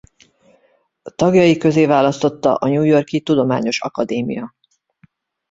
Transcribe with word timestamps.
Tagjai 1.15 1.57
közé 1.57 1.85
választotta 1.85 2.55
a 2.55 2.67
New 2.67 2.83
York-i 2.83 3.21
Tudományos 3.21 3.81
Akadémia. 3.81 4.55